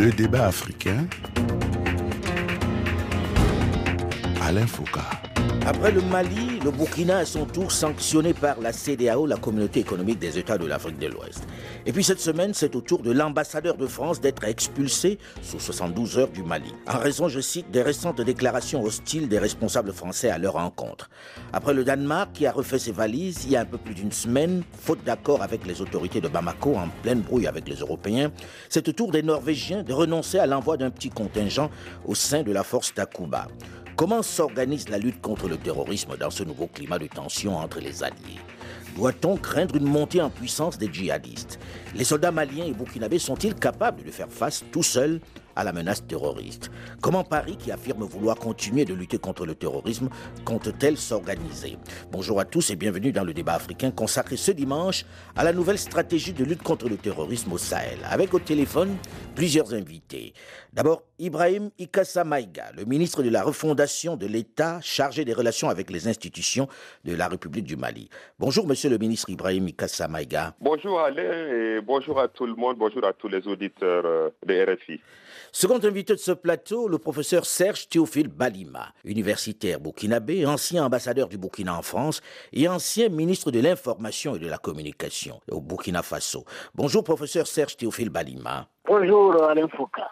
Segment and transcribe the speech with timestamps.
[0.00, 1.06] Le débat africain.
[4.40, 5.29] Alain Foucault.
[5.66, 10.18] Après le Mali, le Burkina à son tour sanctionné par la CDAO, la communauté économique
[10.18, 11.46] des États de l'Afrique de l'Ouest.
[11.84, 16.18] Et puis cette semaine, c'est au tour de l'ambassadeur de France d'être expulsé sous 72
[16.18, 20.38] heures du Mali, en raison, je cite, des récentes déclarations hostiles des responsables français à
[20.38, 21.10] leur encontre.
[21.52, 24.12] Après le Danemark qui a refait ses valises il y a un peu plus d'une
[24.12, 28.32] semaine, faute d'accord avec les autorités de Bamako en pleine brouille avec les Européens,
[28.70, 31.70] c'est au tour des Norvégiens de renoncer à l'envoi d'un petit contingent
[32.06, 33.46] au sein de la force Takuba.
[34.00, 38.02] Comment s'organise la lutte contre le terrorisme dans ce nouveau climat de tension entre les
[38.02, 38.40] alliés?
[38.96, 41.58] Doit-on craindre une montée en puissance des djihadistes?
[41.94, 45.20] Les soldats maliens et burkinabés sont-ils capables de faire face tout seuls
[45.54, 46.70] à la menace terroriste?
[47.02, 50.08] Comment Paris, qui affirme vouloir continuer de lutter contre le terrorisme,
[50.46, 51.76] compte-t-elle s'organiser?
[52.10, 55.04] Bonjour à tous et bienvenue dans le débat africain consacré ce dimanche
[55.36, 57.98] à la nouvelle stratégie de lutte contre le terrorisme au Sahel.
[58.08, 58.96] Avec au téléphone
[59.34, 60.32] plusieurs invités.
[60.72, 65.90] D'abord, Ibrahim Ikassa Maïga, le ministre de la refondation de l'État chargé des relations avec
[65.90, 66.68] les institutions
[67.04, 68.08] de la République du Mali.
[68.38, 70.54] Bonjour, monsieur le ministre Ibrahim Ikassa Maïga.
[70.60, 74.74] Bonjour Alain et bonjour à tout le monde, bonjour à tous les auditeurs euh, de
[74.74, 75.00] RFI.
[75.50, 81.36] Second invité de ce plateau, le professeur Serge Théophile Balima, universitaire burkinabé, ancien ambassadeur du
[81.36, 82.20] Burkina en France
[82.52, 86.44] et ancien ministre de l'Information et de la Communication au Burkina Faso.
[86.76, 88.68] Bonjour, professeur Serge Théophile Balima.
[88.86, 90.02] Bonjour, Alain Foucault.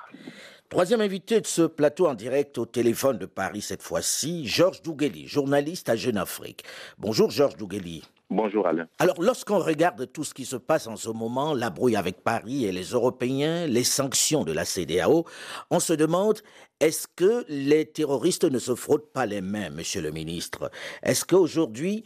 [0.68, 5.26] Troisième invité de ce plateau en direct au téléphone de Paris cette fois-ci, Georges Dougueli,
[5.26, 6.62] journaliste à Jeune Afrique.
[6.98, 8.04] Bonjour Georges Dougueli.
[8.28, 8.86] Bonjour Alain.
[8.98, 12.66] Alors lorsqu'on regarde tout ce qui se passe en ce moment, la brouille avec Paris
[12.66, 15.24] et les Européens, les sanctions de la CDAO,
[15.70, 16.40] on se demande
[16.80, 20.70] est-ce que les terroristes ne se frottent pas les mains, monsieur le ministre?
[21.02, 22.04] Est-ce qu'aujourd'hui,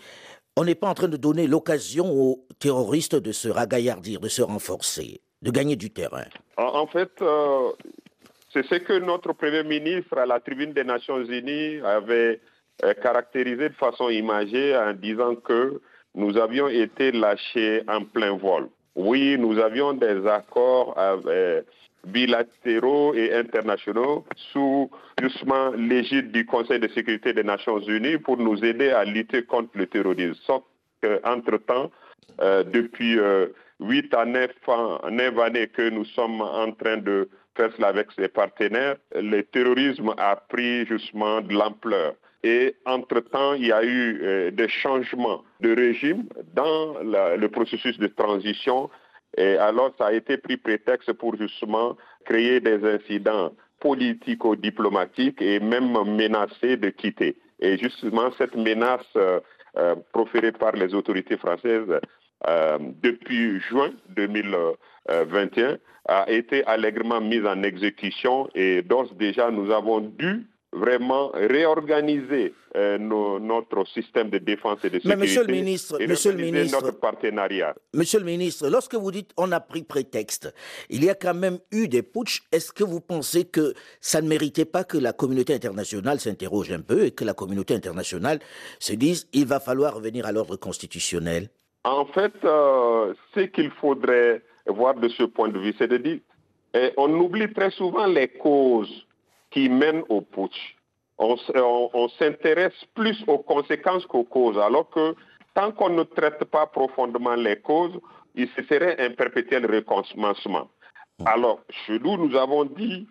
[0.57, 4.43] on n'est pas en train de donner l'occasion aux terroristes de se ragaillardir, de se
[4.43, 6.27] renforcer, de gagner du terrain?
[6.57, 7.73] En, fait, euh,
[8.53, 12.41] c'est ce que notre Premier ministre à la tribune des Nations Unies avait
[12.84, 15.80] euh, caractérisé de façon imagée en disant que
[16.14, 18.68] nous avions été lâchés en plein vol.
[18.95, 21.62] Oui, nous avions des accords euh,
[22.07, 28.62] bilatéraux et internationaux sous justement l'égide du Conseil de sécurité des Nations Unies pour nous
[28.62, 30.35] aider à lutter contre le terrorisme.
[30.46, 30.62] Sauf
[31.02, 31.91] qu'entre-temps,
[32.42, 33.18] euh, depuis
[33.80, 39.42] huit à neuf, années que nous sommes en train de cela avec ses partenaires, le
[39.42, 42.14] terrorisme a pris justement de l'ampleur.
[42.45, 46.24] Et entre-temps, il y a eu euh, des changements de régime
[46.55, 48.91] dans le processus de transition.
[49.36, 55.92] Et alors, ça a été pris prétexte pour justement créer des incidents politico-diplomatiques et même
[56.17, 57.36] menacer de quitter.
[57.61, 59.39] Et justement, cette menace euh,
[59.77, 62.01] euh, proférée par les autorités françaises
[63.05, 63.92] depuis juin
[65.08, 72.55] 2021 a été allègrement mise en exécution et d'ores déjà nous avons dû vraiment réorganiser
[72.77, 75.08] euh, notre système de défense et de sécurité.
[75.08, 77.74] Mais monsieur le ministre, et monsieur le ministre, notre partenariat.
[77.92, 80.52] Monsieur le ministre, lorsque vous dites on a pris prétexte,
[80.89, 82.41] il y a quand même eu des putsch.
[82.52, 86.80] Est-ce que vous pensez que ça ne méritait pas que la communauté internationale s'interroge un
[86.80, 88.39] peu et que la communauté internationale
[88.79, 91.51] se dise il va falloir revenir à l'ordre constitutionnel?
[91.85, 96.20] En fait, euh, ce qu'il faudrait voir de ce point de vue, c'est de dire,
[96.74, 99.06] et on oublie très souvent les causes
[99.50, 100.77] qui mènent au putsch.
[101.18, 105.14] On, s'intéresse plus aux conséquences qu'aux causes, alors que
[105.55, 108.00] tant qu'on ne traite pas profondément les causes,
[108.34, 110.68] il se serait un perpétuel recommencement.
[111.27, 113.06] Alors, chez nous, nous avons dit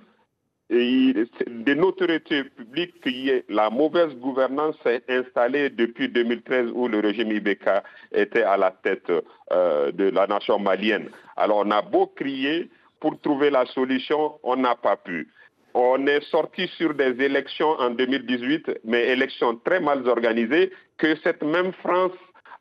[0.71, 7.83] de notoriété publique que la mauvaise gouvernance s'est installée depuis 2013 où le régime Ibeka
[8.13, 9.11] était à la tête
[9.51, 11.09] euh, de la nation malienne.
[11.35, 12.69] Alors on a beau crier
[13.01, 15.27] pour trouver la solution, on n'a pas pu.
[15.73, 21.43] On est sorti sur des élections en 2018, mais élections très mal organisées, que cette
[21.43, 22.11] même France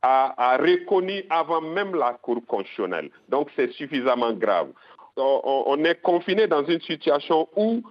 [0.03, 3.11] a, a reconnu avant même la Cour constitutionnelle.
[3.29, 4.69] Donc c'est suffisamment grave.
[5.17, 7.83] On, on est confiné dans une situation où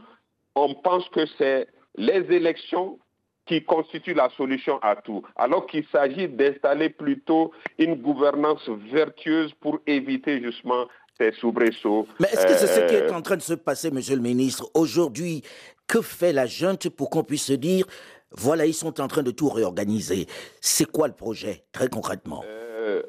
[0.59, 2.99] on pense que c'est les élections
[3.45, 9.79] qui constituent la solution à tout, alors qu'il s'agit d'installer plutôt une gouvernance vertueuse pour
[9.87, 10.85] éviter justement
[11.17, 12.07] ces soubresauts.
[12.19, 14.21] Mais est-ce que c'est ce qui est euh, en train de se passer, Monsieur le
[14.21, 15.41] Ministre Aujourd'hui,
[15.87, 17.85] que fait la junte pour qu'on puisse se dire,
[18.31, 20.27] voilà, ils sont en train de tout réorganiser?
[20.61, 22.43] C'est quoi le projet, très concrètement?
[22.45, 23.01] Euh,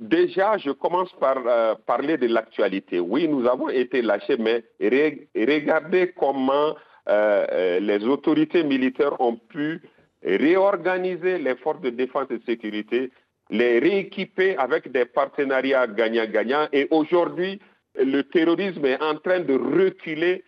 [0.00, 3.00] Déjà, je commence par euh, parler de l'actualité.
[3.00, 6.76] Oui, nous avons été lâchés, mais regardez comment
[7.08, 9.82] euh, euh, les autorités militaires ont pu
[10.22, 13.10] réorganiser les forces de défense et de sécurité,
[13.50, 16.68] les rééquiper avec des partenariats gagnant-gagnant.
[16.72, 17.60] Et aujourd'hui,
[17.94, 20.44] le terrorisme est en train de reculer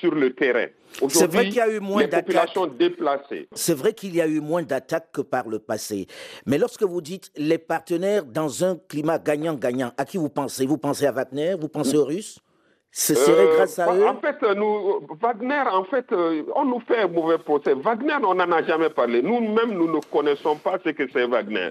[0.00, 0.66] sur le terrain.
[1.08, 2.50] C'est vrai qu'il y a eu moins d'attaques.
[3.54, 6.06] C'est vrai qu'il y a eu moins d'attaques que par le passé.
[6.46, 10.66] Mais lorsque vous dites les partenaires dans un climat gagnant-gagnant, à qui vous pensez?
[10.66, 11.54] Vous pensez à Wagner?
[11.58, 12.40] Vous pensez aux Russes?
[12.94, 16.66] Ce serait euh, grâce à bah, eux En fait, nous, Wagner, en fait, euh, on
[16.66, 17.72] nous fait un mauvais procès.
[17.72, 19.22] Wagner, on n'en a jamais parlé.
[19.22, 21.70] Nous-mêmes, nous ne connaissons pas ce que c'est Wagner.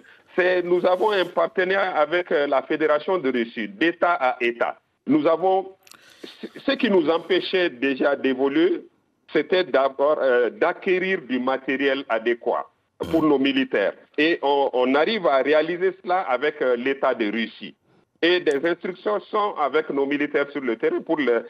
[0.64, 4.80] Nous avons un partenariat avec euh, la Fédération de Russie, d'État à État.
[5.06, 5.76] Nous avons...
[6.24, 8.88] Ce qui nous empêchait déjà d'évoluer,
[9.32, 10.20] c'était d'abord
[10.60, 12.68] d'acquérir du matériel adéquat
[13.12, 13.94] pour nos militaires.
[14.20, 17.76] Et on, on arrive à réaliser cela avec l'État de Russie
[18.22, 21.44] et des instructions sont avec nos militaires sur le terrain pour leur,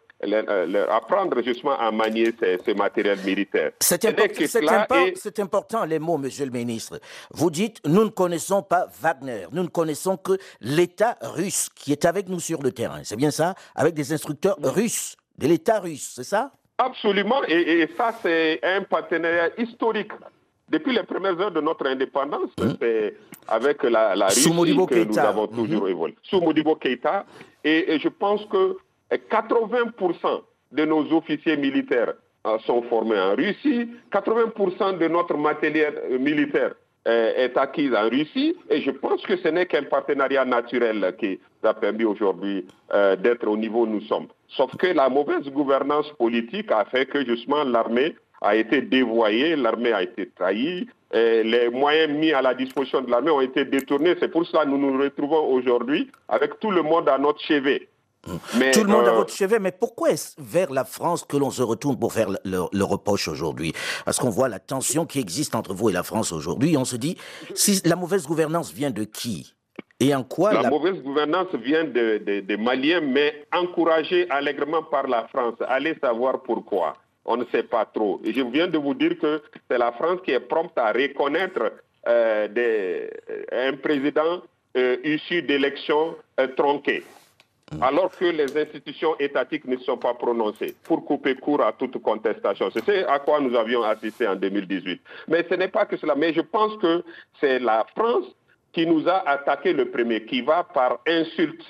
[0.89, 3.71] apprendre justement à manier ce, matériel militaire.
[3.79, 6.99] C'est important, les mots, monsieur le ministre.
[7.31, 12.05] Vous dites, nous ne connaissons pas Wagner, nous ne connaissons que l'État russe qui est
[12.05, 13.01] avec nous sur le terrain.
[13.03, 13.55] C'est bien ça?
[13.75, 16.51] Avec des instructeurs russes, de l'État russe, c'est ça?
[16.77, 20.11] Absolument, et ça c'est un partenariat historique
[20.71, 22.69] depuis les premières heures de notre indépendance, mmh.
[22.81, 25.55] c'est avec la, la Russie que nous avons mmh.
[25.55, 26.15] toujours évolué.
[26.23, 27.25] Sous Modibo Keïta.
[27.63, 28.77] Et, je pense que
[29.11, 30.41] 80%
[30.71, 32.13] de nos officiers militaires
[32.47, 33.89] euh, sont formés en Russie.
[34.13, 36.73] 80% de notre matériel euh, militaire
[37.05, 38.55] euh, est acquis en Russie.
[38.69, 42.65] Et je pense que ce n'est qu'un partenariat naturel qui a permis aujourd'hui
[43.19, 44.27] d'être au niveau où nous sommes.
[44.47, 49.93] Sauf que la mauvaise gouvernance politique a fait que justement l'armée a été dévoyée, l'armée
[49.93, 54.15] a été trahie, les moyens mis à la disposition de l'armée ont été détournés.
[54.19, 57.89] C'est pour cela que nous nous retrouvons aujourd'hui avec tout le monde à notre chevet.
[58.57, 61.37] Mais, tout le monde à euh, votre chevet, mais pourquoi est-ce vers la France que
[61.37, 63.73] l'on se retourne pour faire le, reproche aujourd'hui?
[64.05, 66.77] Parce qu'on voit la tension qui existe entre vous et la France aujourd'hui.
[66.77, 67.17] On se dit,
[67.55, 69.55] si la mauvaise gouvernance vient de qui?
[69.99, 75.55] Et en quoi la, mauvaise gouvernance vient des Maliens, mais encouragée allègrement par la France.
[75.67, 78.19] Allez savoir pourquoi on ne sait pas trop.
[78.23, 81.71] Et je viens de vous dire que c'est la France qui est prompte à reconnaître
[82.07, 84.41] euh, des, euh, un président
[84.75, 86.15] euh, issu d'élections
[86.57, 87.03] tronquées,
[87.71, 87.83] mm.
[87.83, 92.69] alors que les institutions étatiques ne sont pas prononcées pour couper court à toute contestation.
[92.85, 95.01] C'est à quoi nous avions assisté en 2018.
[95.27, 96.15] Mais ce n'est pas que cela.
[96.15, 97.03] Mais je pense que
[97.39, 98.25] c'est la France
[98.73, 101.63] qui nous a attaqué le premier, qui va par insulte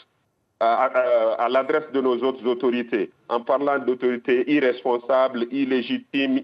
[0.62, 6.40] à, l'adresse de nos autres autorités, en parlant d'autorités irresponsables, illégitimes,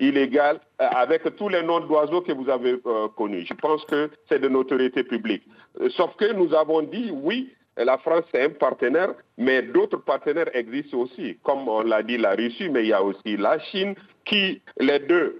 [0.00, 3.46] illégales, euh, avec tous les noms d'oiseaux que vous avez euh, connus.
[3.48, 5.44] Je pense que c'est de notoriété publique.
[5.80, 10.50] Euh, sauf que nous avons dit, oui, la France est un partenaire, mais d'autres partenaires
[10.54, 13.94] existent aussi, comme on l'a dit la Russie, mais il y a aussi la Chine,
[14.24, 15.36] qui les deux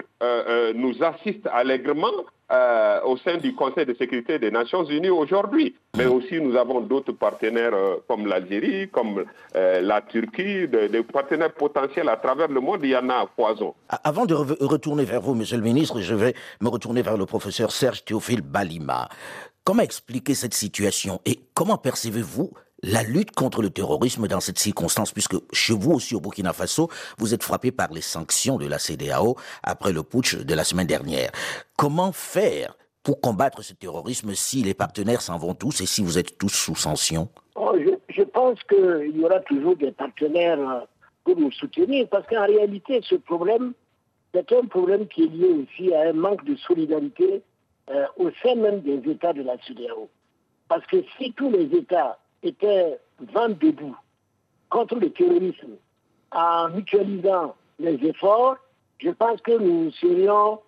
[0.74, 5.74] nous assistent allègrement euh, au sein du Conseil de sécurité des Nations Unies aujourd'hui.
[5.96, 9.24] Mais aussi, nous avons d'autres partenaires euh, comme l'Algérie, comme
[9.56, 12.80] euh, la Turquie, des partenaires potentiels à travers le monde.
[12.82, 13.74] Il y en a à poison.
[13.88, 17.72] Avant de retourner vers vous, Monsieur le Ministre, je vais me retourner vers le professeur
[17.72, 19.08] Serge Théophile Balima.
[19.64, 22.52] Comment expliquer cette situation et comment percevez-vous
[22.84, 26.90] la lutte contre le terrorisme dans cette circonstance, puisque chez vous aussi au Burkina Faso,
[27.18, 30.86] vous êtes frappé par les sanctions de la CDAO après le putsch de la semaine
[30.86, 31.30] dernière.
[31.76, 36.18] Comment faire pour combattre ce terrorisme si les partenaires s'en vont tous et si vous
[36.18, 37.28] êtes tous sous sanction?
[37.54, 37.74] Oh,
[38.08, 40.80] je, pense qu'il y aura toujours des partenaires euh,
[41.24, 43.72] pour nous soutenir, parce qu'en réalité, ce problème,
[44.34, 47.42] c'est un problème qui est lié aussi à un manque de solidarité
[47.90, 50.08] euh, au sein même des États de la CDAO.
[50.68, 52.98] Parce que si tous les États était
[53.32, 53.96] vent debout
[54.70, 55.76] contre le terrorisme
[56.32, 58.56] en mutualisant les efforts,
[58.98, 60.60] je pense que nous serions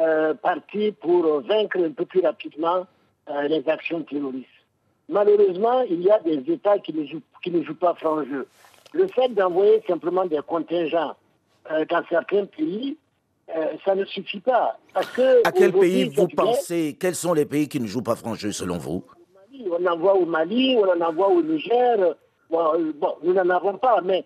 [0.00, 2.86] euh, partis pour vaincre un peu plus rapidement
[3.30, 4.46] euh, les actions terroristes.
[5.08, 8.46] Malheureusement, il y a des États qui ne jouent, qui ne jouent pas franc jeu.
[8.92, 11.14] Le fait d'envoyer simplement des contingents
[11.70, 12.96] euh, dans certains pays,
[13.84, 14.76] ça ne suffit pas.
[14.92, 18.16] Parce que à quel pays vous pensez, quels sont les pays qui ne jouent pas
[18.16, 19.04] franc jeu selon vous?
[19.70, 22.14] On en voit au Mali, on en voit au Niger.
[22.50, 24.24] Bon, euh, nous n'en avons pas, mais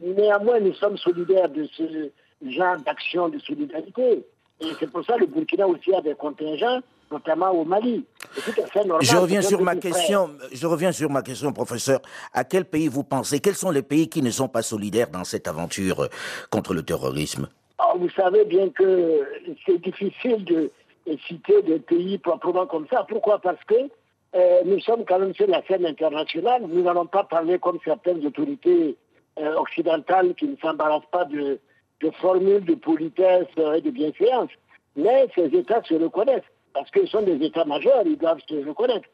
[0.00, 2.10] néanmoins, nous sommes solidaires de ce
[2.48, 4.24] genre d'action de solidarité.
[4.60, 6.80] Et c'est pour ça que le Burkina aussi a des contingents,
[7.10, 8.04] notamment au Mali.
[9.02, 12.00] je reviens sur ma question, je reviens sur ma question, professeur.
[12.32, 13.40] À quel pays vous pensez?
[13.40, 16.08] Quels sont les pays qui ne sont pas solidaires dans cette aventure
[16.50, 17.48] contre le terrorisme?
[17.78, 19.20] Oh, Vous savez bien que
[19.66, 20.70] c'est difficile de
[21.28, 23.04] citer des pays proprement comme ça.
[23.08, 23.38] Pourquoi?
[23.38, 23.74] Parce que
[24.34, 26.62] euh, nous sommes quand même sur la scène internationale.
[26.68, 28.96] Nous n'allons pas parler comme certaines autorités
[29.38, 31.58] euh, occidentales qui ne s'embarrassent pas de,
[32.20, 34.50] formules de politesse et de bienséance.
[34.96, 39.08] Mais ces États se reconnaissent, parce qu'ils sont des États majeurs, ils doivent se reconnaître.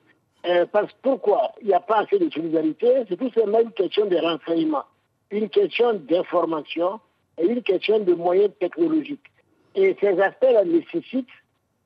[0.47, 1.53] Euh, parce pourquoi?
[1.61, 4.85] Il n'y a pas assez de solidarité C'est tout simplement une question de renseignement.
[5.31, 7.01] une question d'information
[7.39, 9.31] et une question de moyens technologiques.
[9.75, 11.29] Et ces aspects-là nécessitent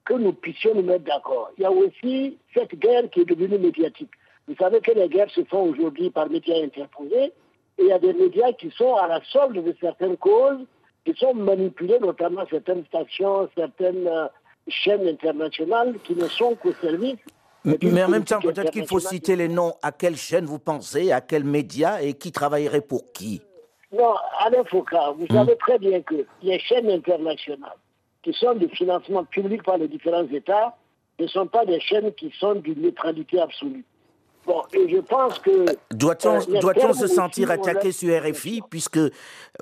[0.06, 1.50] que nous puissions nous mettre d'accord.
[1.58, 4.12] Il y a aussi cette guerre qui est devenue médiatique.
[4.48, 7.32] Vous savez que les guerres se font aujourd'hui par médias interposés
[7.78, 10.64] et il y a des médias qui sont à la solde de certaines causes,
[11.04, 14.28] qui sont manipulés, notamment certaines stations, certaines euh,
[14.68, 17.18] chaînes internationales qui ne sont qu'au service.
[17.64, 19.74] Mais en même temps, peut-être qu'il faut citer les noms.
[19.82, 23.42] À quelle chaîne vous pensez, à quels médias et qui travaillerait pour qui?
[23.92, 25.58] Non, Alain Foucault, vous savez hmm.
[25.58, 27.76] très bien que les chaînes internationales
[28.26, 30.76] qui sont de financement public par les différents États
[31.20, 33.84] ne sont pas des chaînes qui sont d'une neutralité absolue.
[34.44, 35.64] Bon, et je pense que.
[35.92, 38.98] Doit-on euh, doit se sentir attaqué sur RFI, puisque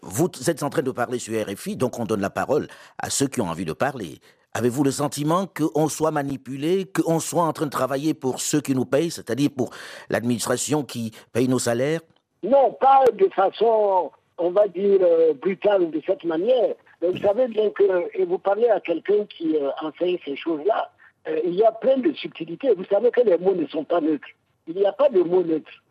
[0.02, 2.66] vous êtes en train de parler sur RFI, donc on donne la parole
[2.98, 4.18] à ceux qui ont envie de parler.
[4.54, 8.74] Avez-vous le sentiment qu'on soit manipulé, qu'on soit en train de travailler pour ceux qui
[8.74, 9.70] nous payent, c'est-à-dire pour
[10.08, 12.00] l'administration qui paye nos salaires?
[12.42, 16.74] Non, pas de façon, on va dire, euh, brutale de cette manière.
[17.12, 20.90] Vous savez bien que, et vous parlez à quelqu'un qui euh, enseigne ces choses-là,
[21.28, 22.72] euh, il y a plein de subtilités.
[22.74, 24.28] Vous savez que les mots ne sont pas neutres.
[24.66, 25.82] Il n'y a pas de mots neutres.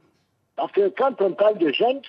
[0.56, 2.06] Parce que quand on parle de gente,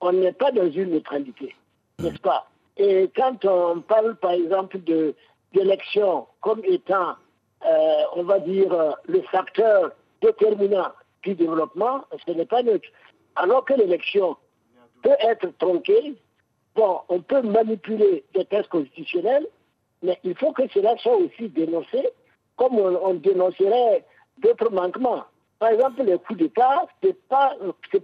[0.00, 1.54] on n'est pas dans une neutralité,
[2.00, 2.48] n'est-ce pas?
[2.76, 5.14] Et quand on parle, par exemple, de
[5.54, 7.14] l'élection comme étant,
[7.64, 10.88] euh, on va dire, le facteur déterminant
[11.22, 12.88] du développement, ce n'est pas neutre.
[13.36, 14.36] Alors que l'élection
[15.02, 16.16] peut être tronquée,
[16.76, 19.46] bon, on peut manipuler des tests constitutionnels,
[20.02, 22.08] mais il faut que cela soit aussi dénoncé,
[22.56, 24.04] comme on, dénoncerait
[24.38, 25.24] d'autres manquements.
[25.58, 27.54] Par exemple, les coups d'État, ce n'est pas,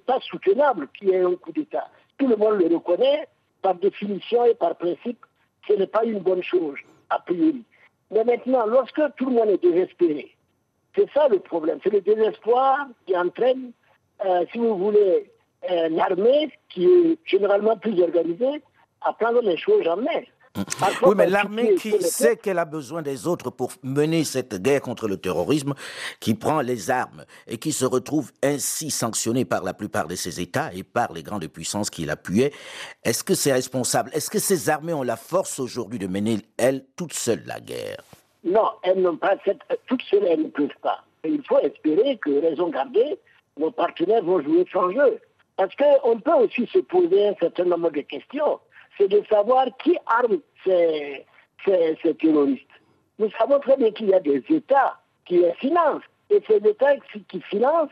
[0.06, 1.88] pas soutenable qu'il y ait un coup d'État.
[2.18, 3.28] Tout le monde le reconnaît,
[3.60, 5.24] par définition et par principe,
[5.68, 6.78] ce n'est pas une bonne chose
[7.10, 7.62] a priori.
[8.10, 10.34] Mais maintenant, lorsque tout le monde est désespéré,
[10.94, 11.78] c'est ça le problème.
[11.82, 13.72] C'est le désespoir qui entraîne,
[14.24, 15.31] euh, si vous voulez,
[15.70, 18.62] euh, l'armée, qui est généralement plus organisée,
[19.00, 20.22] à prendre les choses en main
[21.02, 25.08] oui, mais l'armée qui sait qu'elle a besoin des autres pour mener cette guerre contre
[25.08, 25.74] le terrorisme,
[26.20, 30.40] qui prend les armes et qui se retrouve ainsi sanctionnée par la plupart de ses
[30.40, 32.52] États et par les grandes puissances qui l'appuyaient,
[33.04, 34.10] est-ce que c'est responsable?
[34.12, 38.02] Est-ce que ces armées ont la force aujourd'hui de mener, elles, toutes seules la guerre?
[38.44, 39.60] Non, elles n'ont pas cette...
[39.86, 41.02] Toutes seules, elles ne peuvent pas.
[41.24, 43.18] il faut espérer que, raison gardée,
[43.58, 45.18] nos partenaires vont jouer son jeu.
[45.62, 48.58] Parce qu'on peut aussi se poser un certain nombre de questions
[48.98, 51.24] c'est de savoir qui arme ces,
[52.18, 52.66] terroristes.
[53.18, 56.02] Nous savons très bien qu'il y a des États qui les financent.
[56.30, 56.96] Et ces États
[57.30, 57.90] qui financent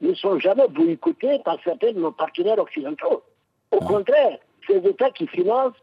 [0.00, 3.22] ne sont jamais boycottés par certains de nos partenaires occidentaux.
[3.70, 5.76] Au contraire, ces États qui financent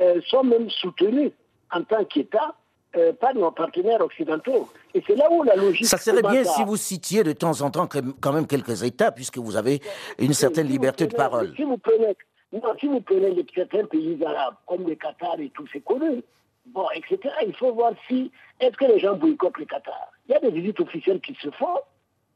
[0.00, 1.32] euh, sont même soutenus
[1.72, 2.54] en tant qu'États
[2.96, 4.68] euh, par nos partenaires occidentaux.
[4.94, 5.86] Et c'est là où la logique.
[5.86, 9.38] Ça serait bien si vous citiez de temps en temps quand même quelques États, puisque
[9.38, 9.80] vous avez
[10.18, 11.52] une certaine liberté de parole.
[11.56, 12.16] Si vous prenez
[12.52, 16.22] non, si vous prenez certains pays arabes, comme le Qatar et tout, c'est connu.
[16.66, 17.18] Bon, etc.
[17.46, 18.30] Il faut voir si,
[18.60, 20.12] est-ce que les gens boycottent le Qatar?
[20.28, 21.78] Il y a des visites officielles qui se font,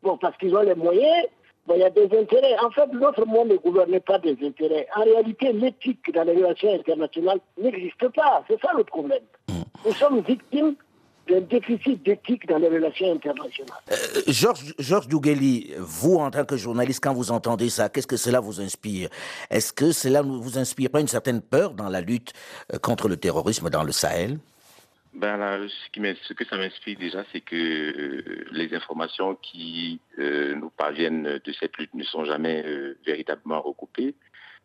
[0.02, 1.26] bon, parce qu'ils ont les moyens,
[1.66, 2.56] bon, il y a des intérêts.
[2.64, 4.86] En fait, notre monde ne gouverne pas des intérêts.
[4.96, 8.44] En réalité, l'éthique dans les relations internationales n'existe pas.
[8.48, 9.22] C'est ça le problème.
[9.48, 9.52] Mm.
[9.84, 10.74] Nous sommes victimes
[11.28, 13.80] d'un déficit d'éthique dans les relations internationales.
[13.90, 18.16] Euh, Georges George Dougueli, vous, en tant que journaliste, quand vous entendez ça, qu'est-ce que
[18.16, 19.08] cela vous inspire?
[19.50, 22.32] Est-ce que cela ne vous inspire pas une certaine peur dans la lutte
[22.72, 24.38] euh, contre le terrorisme dans le Sahel?
[25.16, 30.70] Ben ce, qui ce, que ça m'inspire déjà, c'est que euh, les informations qui nous
[30.70, 32.64] parviennent de cette lutte ne sont jamais
[33.04, 34.14] véritablement recoupées.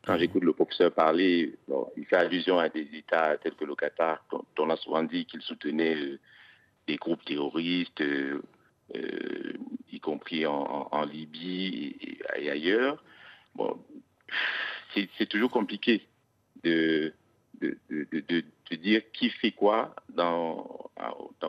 [0.06, 1.54] Quand j'écoute le professeur parler,
[1.96, 5.26] il fait allusion à des États tels que le Qatar, dont, on a souvent dit
[5.26, 6.18] qu'il soutenait
[6.88, 8.42] des groupes terroristes, euh,
[8.96, 9.54] euh,
[9.92, 11.96] y compris en, Libye
[12.36, 13.04] et, ailleurs.
[13.54, 13.78] Bon,
[14.96, 16.02] c'est toujours compliqué
[16.64, 17.14] de,
[17.62, 18.44] de, de,
[18.76, 20.90] dire qui fait quoi dans,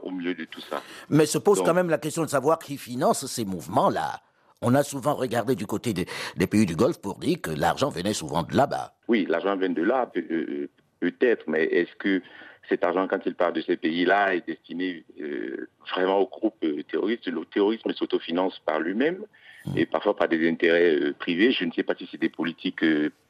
[0.03, 0.83] au milieu de tout ça.
[1.09, 4.21] Mais se pose quand même la question de savoir qui finance ces mouvements-là.
[4.61, 6.07] On a souvent regardé du côté des,
[6.47, 8.95] pays du Golfe pour dire que l'argent venait souvent de là-bas.
[9.09, 10.69] Oui, l'argent vient de là, euh,
[11.01, 12.23] peut-être, mais est-ce que
[12.69, 16.83] cet argent, quand il part de ces pays-là, est destiné euh, vraiment aux groupes euh,
[16.85, 17.27] terroristes.
[17.27, 19.19] Le terrorisme s'autofinance par lui-même
[19.67, 19.79] mmh.
[19.79, 21.53] et parfois par des intérêts euh, privés.
[21.53, 22.85] Je ne sais pas si c'est des politiques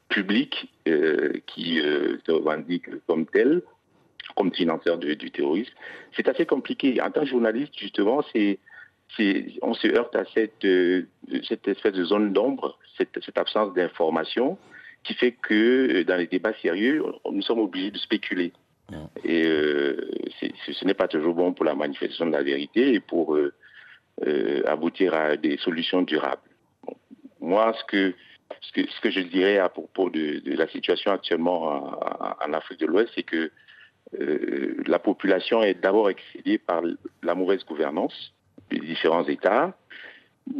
[0.09, 0.71] publiques
[1.47, 3.63] qui se revendiquent comme telles,
[4.35, 5.73] comme financeurs du terrorisme.
[6.15, 7.01] C'est assez compliqué.
[7.01, 8.59] En tant que journaliste, justement, c'est
[9.61, 10.65] on se heurte à cette,
[11.47, 14.57] cette espèce de zone d'ombre, cette, cette, absence d'information
[15.03, 18.53] qui fait que dans les débats sérieux, nous sommes obligés de spéculer.
[19.23, 20.09] Et euh,
[20.39, 23.53] ce n'est pas toujours bon pour la manifestation de la vérité et pour euh,
[24.25, 26.41] euh, aboutir à des solutions durables.
[27.39, 28.13] moi, ce que
[28.61, 31.97] ce que, ce que je dirais à propos de, la situation actuellement
[32.39, 33.51] en, Afrique de l'Ouest, c'est que
[34.19, 36.81] euh, la population est d'abord excédée par
[37.21, 38.33] la mauvaise gouvernance
[38.69, 39.75] des différents États.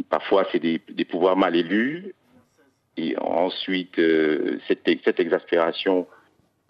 [0.08, 2.14] Parfois, c'est des, pouvoirs mal élus.
[2.96, 6.06] Et ensuite, euh, cette, exaspération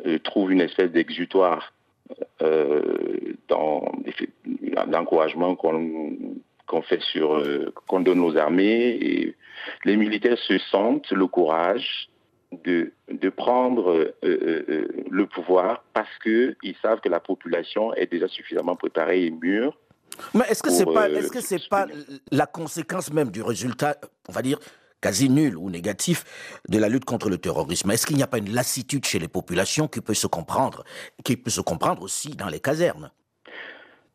[0.06, 1.72] euh, trouve une espèce d'exutoire
[3.48, 3.90] dans
[4.86, 7.42] l'encouragement qu'on fait sur,
[7.86, 8.98] qu'on donne aux armées.
[9.00, 9.34] Et
[9.84, 12.08] les militaires se sentent le courage
[12.64, 18.10] de, de prendre euh, euh, euh, le pouvoir parce qu'ils savent que la population est
[18.10, 19.76] déjà suffisamment préparée et mûre.
[20.32, 21.86] Mais est-ce que ce n'est pas, est -ce que c'est pas
[22.30, 23.96] la conséquence même du résultat,
[24.28, 24.58] on va dire,
[25.00, 26.24] quasi nul ou négatif
[26.68, 27.90] de la lutte contre le terrorisme?
[27.90, 30.84] Est-ce qu'il n'y a pas une lassitude chez les populations qui peut se comprendre,
[31.24, 33.10] qui peut se comprendre aussi dans les casernes?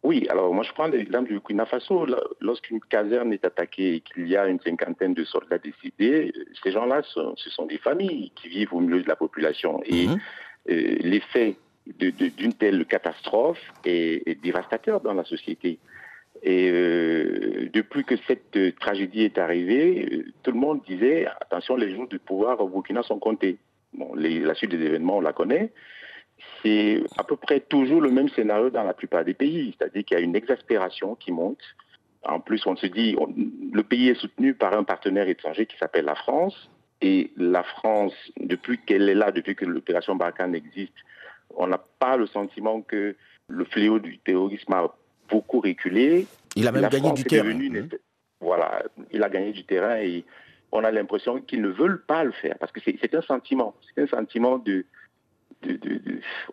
[0.01, 2.05] Oui, alors moi je prends l'exemple du Burkina Faso.
[2.39, 6.31] Lorsqu'une caserne est attaquée et qu'il y a une cinquantaine de soldats décédés,
[6.63, 9.81] ces gens-là, ce sont des familles qui vivent au milieu de la population.
[9.85, 10.19] Et mhm.
[10.69, 11.57] euh, l'effet
[11.97, 15.79] d'une telle catastrophe est, dévastateur dans la société.
[16.43, 21.93] Et euh, depuis que cette tragédie est arrivée, euh, tout le monde disait attention, les
[21.93, 23.57] jours du pouvoir au Burkina sont comptés.
[23.91, 25.73] Bon, la suite des événements, on la connaît
[26.61, 30.17] c'est à peu près toujours le même scénario dans la plupart des pays, c'est-à-dire qu'il
[30.17, 31.61] y a une exaspération qui monte.
[32.23, 33.15] En plus, on se dit,
[33.71, 36.69] le pays est soutenu par un partenaire étranger qui s'appelle la France,
[37.01, 40.93] et la France, depuis qu'elle est là, depuis que l'opération Barkhane existe,
[41.55, 43.15] on n'a pas le sentiment que
[43.47, 44.93] le fléau du terrorisme a
[45.29, 46.27] beaucoup reculé.
[46.55, 47.53] Il a même gagné du terrain.
[47.53, 47.89] Mmh.
[48.41, 50.25] Voilà, il a gagné du terrain et
[50.71, 54.01] on a l'impression qu'ils ne veulent pas le faire parce que c'est un sentiment, c'est
[54.03, 54.85] un sentiment de,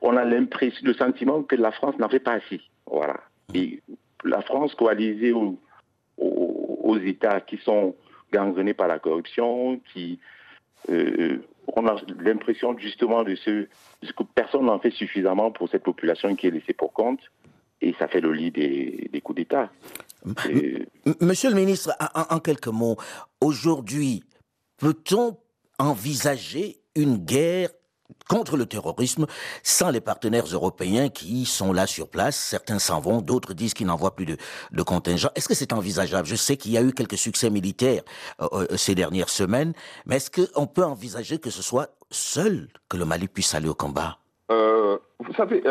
[0.00, 2.60] on a l'impression, le sentiment que la France n'en fait pas assez.
[2.90, 3.20] Voilà.
[3.54, 3.82] Et
[4.24, 5.58] la France coalisée aux,
[7.04, 7.94] États qui sont
[8.32, 10.18] gangrenés par la corruption, qui
[10.88, 13.66] euh, on a l'impression justement de ce
[14.02, 17.20] que personne n'en fait suffisamment pour cette population qui est laissée pour compte,
[17.82, 19.70] et ça fait le lit des, coups d'État.
[21.20, 22.96] Monsieur le ministre, en quelques mots,
[23.40, 24.24] aujourd'hui,
[24.78, 25.36] peut-on
[25.78, 27.68] envisager une guerre
[28.28, 29.26] contre le terrorisme
[29.62, 32.36] sans les partenaires européens qui sont là sur place.
[32.36, 34.36] Certains s'en vont, d'autres disent qu'ils n'envoient plus de,
[34.72, 35.30] de contingents.
[35.34, 36.26] Est-ce que c'est envisageable?
[36.26, 38.02] Je sais qu'il y a eu quelques succès militaires
[38.40, 39.72] euh, euh, ces dernières semaines,
[40.06, 43.74] mais est-ce qu'on peut envisager que ce soit seul que le Mali puisse aller au
[43.74, 44.18] combat?
[44.50, 45.62] Euh, Vous savez,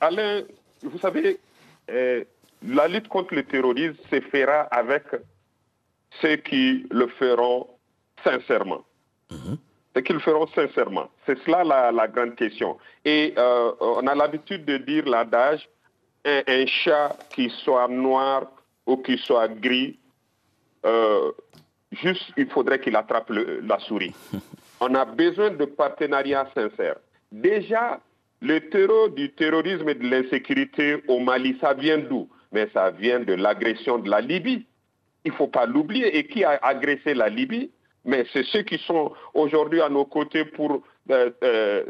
[0.00, 0.42] Alain,
[0.82, 1.40] vous savez,
[1.88, 5.04] la lutte contre le terrorisme se fera avec
[6.20, 7.68] ceux qui le feront
[8.24, 8.84] sincèrement.
[9.30, 9.58] Mhm
[9.96, 11.08] c'est qu'ils le feront sincèrement.
[11.24, 12.76] C'est cela la, grande question.
[13.02, 15.66] Et euh, on a l'habitude de dire l'adage,
[16.26, 18.42] un, chat qui soit noir
[18.84, 19.98] ou qui soit gris,
[20.84, 21.32] euh,
[21.92, 24.14] juste il faudrait qu'il attrape la souris.
[24.80, 26.96] On a besoin de partenariats sincères.
[27.32, 27.98] Déjà,
[28.42, 32.28] le terreau du terrorisme et de l'insécurité au Mali, ça vient d'où?
[32.52, 34.66] Mais ça vient de l'agression de la Libye.
[35.24, 36.18] Il ne faut pas l'oublier.
[36.18, 37.70] Et qui a agressé la Libye?
[38.06, 41.84] Mais c'est ceux qui sont aujourd'hui à nos côtés pour, euh, euh,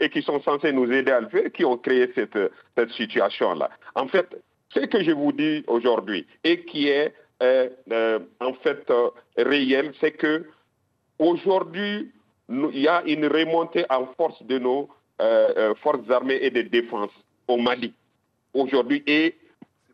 [0.00, 2.38] et qui sont censés nous aider à le faire qui ont créé cette,
[2.76, 3.70] cette situation-là.
[3.94, 4.26] En fait,
[4.70, 8.90] ce que je vous dis aujourd'hui et qui est euh, en fait
[9.36, 10.46] réel, c'est que
[11.18, 12.10] aujourd'hui,
[12.48, 14.88] il y a une remontée en force de nos
[15.82, 17.10] forces armées et de défense
[17.46, 17.92] au Mali.
[18.54, 19.36] Aujourd'hui, et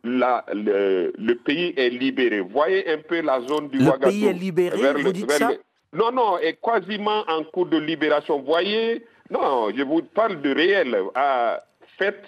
[0.07, 2.39] le, pays est libéré.
[2.41, 5.51] Voyez un peu la zone du Le pays est libéré, vous dites ça
[5.93, 8.41] Non, non, est quasiment en cours de libération.
[8.41, 10.97] Voyez, non, je vous parle de réel.
[11.15, 11.61] Ah,
[11.97, 12.25] faites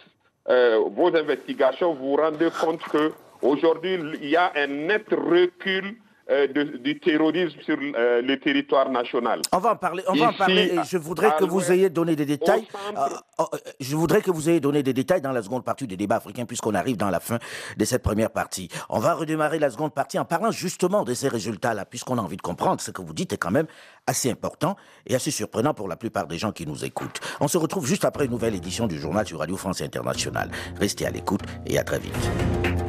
[0.49, 5.95] euh, vos investigations, vous vous rendez compte qu'aujourd'hui, il y a un net recul
[6.29, 6.47] euh,
[6.83, 9.41] du terrorisme sur euh, le territoire national.
[9.51, 10.03] On va en parler.
[10.07, 10.73] On va en parler.
[10.87, 12.67] je voudrais que vous ayez donné des détails.
[12.95, 13.43] Euh,
[13.79, 16.45] je voudrais que vous ayez donné des détails dans la seconde partie du débat africain,
[16.45, 17.39] puisqu'on arrive dans la fin
[17.77, 18.69] de cette première partie.
[18.89, 22.37] On va redémarrer la seconde partie en parlant justement de ces résultats-là, puisqu'on a envie
[22.37, 23.67] de comprendre ce que vous dites est quand même
[24.05, 24.75] assez important
[25.07, 27.19] et assez surprenant pour la plupart des gens qui nous écoutent.
[27.39, 30.51] On se retrouve juste après une nouvelle édition du journal sur Radio France Internationale.
[30.79, 32.88] Restez à l'écoute et à très vite.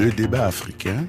[0.00, 1.04] Le débat africain,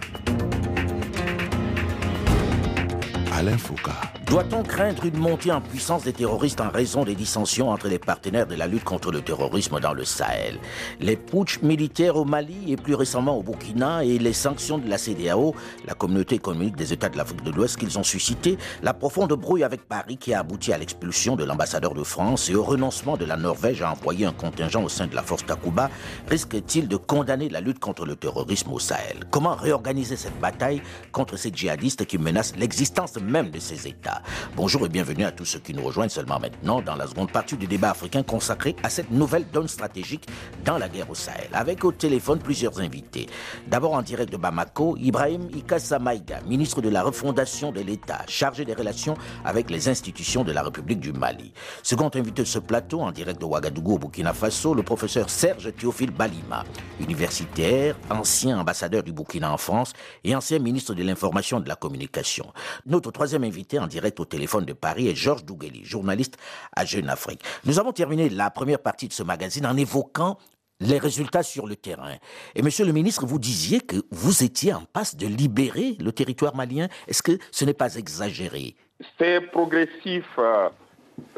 [3.32, 4.11] Alain Foucault.
[4.32, 8.48] Doit-on craindre une montée en puissance des terroristes en raison des dissensions entre les partenaires
[8.48, 10.58] de la lutte contre le terrorisme dans le Sahel?
[11.02, 14.98] Les putsch militaires au Mali et plus récemment au Burkina et les sanctions de la
[14.98, 15.54] CDAO,
[15.86, 19.66] la communauté économique des États de l'Afrique de l'Ouest qu'ils ont suscité, la profonde brouille
[19.66, 23.26] avec Paris qui a abouti à l'expulsion de l'ambassadeur de France et au renoncement de
[23.26, 25.90] la Norvège à envoyer un contingent au sein de la force Takuba
[26.30, 29.26] risque-t-il de condamner la lutte contre le terrorisme au Sahel?
[29.30, 34.21] Comment réorganiser cette bataille contre ces djihadistes qui menacent l'existence même de ces États?
[34.56, 37.58] Bonjour et bienvenue à tous ceux qui nous rejoignent seulement maintenant dans la seconde partie
[37.58, 40.28] du débat africain consacré à cette nouvelle donne stratégique
[40.66, 41.50] dans la guerre au Sahel.
[41.54, 43.28] Avec au téléphone plusieurs invités.
[43.68, 48.66] D'abord en direct de Bamako, Ibrahim Ikassa Maïga, ministre de la refondation de l'État, chargé
[48.66, 51.54] des relations avec les institutions de la République du Mali.
[51.84, 55.74] Second invité de ce plateau, en direct de Ouagadougou au Burkina Faso, le professeur Serge
[55.76, 56.64] Théophile Balima,
[57.00, 61.76] universitaire, ancien ambassadeur du Burkina en France et ancien ministre de l'Information et de la
[61.76, 62.52] Communication.
[62.86, 66.38] Notre troisième invité en direct au téléphone de Paris est Georges Dougueli, journaliste
[66.76, 67.42] à Jeune Afrique.
[67.66, 70.38] Nous avons terminé la première partie de ce magazine en évoquant
[70.80, 72.16] les résultats sur le terrain.
[72.56, 76.56] Et monsieur le ministre, vous disiez que vous étiez en passe de libérer le territoire
[76.56, 76.88] malien.
[77.08, 78.76] Est-ce que ce n'est pas exagéré?
[79.20, 80.26] C'est progressif.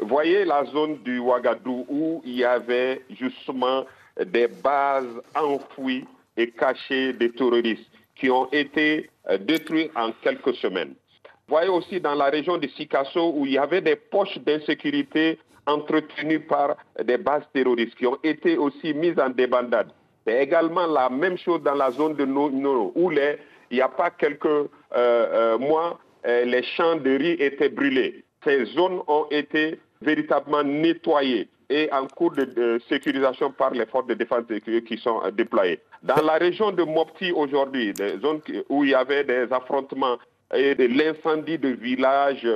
[0.00, 3.84] Voyez la zone du Ouagadou où il y avait justement
[4.24, 6.06] des bases enfouies
[6.36, 9.10] et cachées des terroristes qui ont été
[9.40, 10.94] détruites en quelques semaines.
[11.46, 16.40] Voyez aussi dans la région de Sikasso où il y avait des poches d'insécurité entretenues
[16.40, 19.90] par des bases terroristes qui ont été aussi mises en débandade.
[20.26, 23.38] C'est également la même chose dans la zone de Nono où il
[23.70, 28.24] n'y a pas quelques euh, euh, mois, euh, les champs de riz étaient brûlés.
[28.42, 34.14] Ces zones ont été véritablement nettoyées et en cours de, sécurisation par les forces de
[34.14, 34.44] défense
[34.86, 35.80] qui sont déployées.
[36.02, 40.18] Dans la région de Mopti aujourd'hui, des zones où il y avait des affrontements
[40.54, 42.48] et de l'incendie de villages.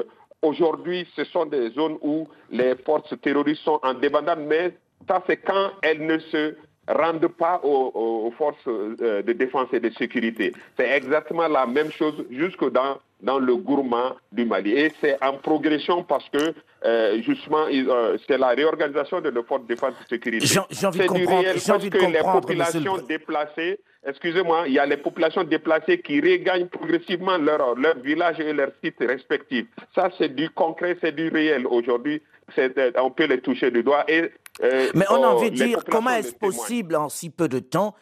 [0.42, 4.72] Aujourd'hui, ce sont des zones où les forces terroristes sont en débandade, mais
[5.08, 6.54] ça, c'est quand elles ne se
[6.88, 10.52] rendent pas aux, forces euh, de défense et de sécurité.
[10.78, 14.72] C'est exactement la même chose jusque dans, dans le gourmand du Mali.
[14.72, 16.54] Et c'est en progression parce que,
[16.84, 20.46] euh, justement, euh, c'est la réorganisation de nos forces de défense et de sécurité.
[20.46, 26.00] C'est du réel parce que les populations déplacées excusez-moi, il y a les populations déplacées
[26.00, 29.66] qui regagnent progressivement leur, leur village et leurs sites respectifs.
[29.94, 31.66] Ça, c'est du concret, c'est du réel.
[31.66, 32.22] Aujourd'hui,
[32.58, 34.04] euh, on peut les toucher du doigt.
[34.08, 34.30] Et,
[34.62, 37.94] euh, Mais on a envie de dire, comment est-ce possible en si peu de temps,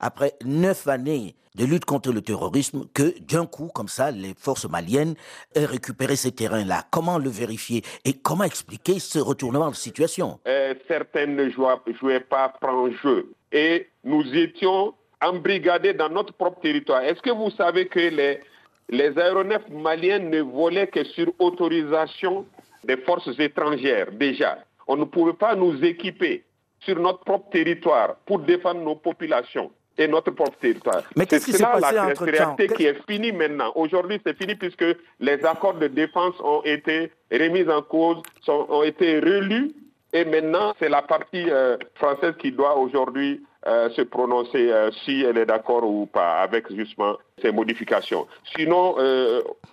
[0.00, 4.68] après neuf années de lutte contre le terrorisme, que d'un coup, comme ça, les forces
[4.68, 5.14] maliennes
[5.56, 10.38] aient récupéré ces terrains-là Comment le vérifier Et comment expliquer ce retournement de situation?
[10.46, 13.32] Euh, Certaines ne jouaient, pas franc jeu.
[13.50, 17.02] Et nous étions embrigadés dans notre propre territoire.
[17.02, 18.40] Est-ce que vous savez que les,
[18.88, 22.46] les aéronefs maliens ne volaient que sur autorisation
[22.84, 24.58] des forces étrangères déjà?
[24.86, 26.44] On ne pouvait pas nous équiper
[26.80, 31.02] sur notre propre territoire pour défendre nos populations et notre propre territoire.
[31.16, 33.72] Mais qu'est-ce qui s'est passé entre temps qui est fini maintenant.
[33.74, 34.84] Aujourd'hui, c'est fini puisque
[35.20, 39.72] les accords de défense ont été remis en cause, ont été relus
[40.12, 45.22] et maintenant, c'est la partie euh, française qui doit aujourd'hui euh, se prononcer euh, si
[45.22, 48.26] elle est d'accord ou pas avec justement ces modifications.
[48.56, 48.96] Sinon,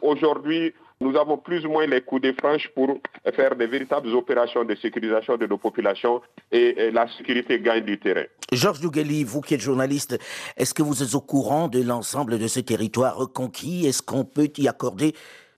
[0.02, 3.00] aujourd'hui, nous avons plus ou moins les coups de franche pour
[3.36, 8.26] faire des véritables opérations de sécurisation de nos populations et, la sécurité gagne du terrain.
[8.52, 10.18] Georges Dougali, vous qui êtes journaliste,
[10.56, 13.86] est-ce que vous êtes au courant de l'ensemble de ces territoires reconquis?
[13.86, 15.14] Est-ce qu'on peut y accorder